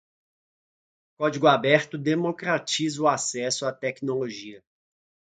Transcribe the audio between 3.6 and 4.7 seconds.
à tecnologia.